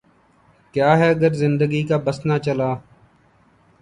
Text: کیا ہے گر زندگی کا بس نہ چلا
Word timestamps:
کیا 0.75 0.91
ہے 0.99 1.09
گر 1.21 1.33
زندگی 1.43 1.81
کا 1.89 1.97
بس 2.05 2.17
نہ 2.27 2.35
چلا 2.45 2.69